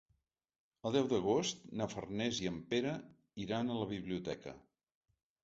El 0.89 0.95
deu 0.95 1.09
d'agost 1.11 1.61
na 1.81 1.87
Farners 1.91 2.39
i 2.47 2.49
en 2.53 2.57
Pere 2.73 2.95
iran 3.45 3.71
a 3.71 3.79
la 3.83 3.87
biblioteca. 3.95 4.57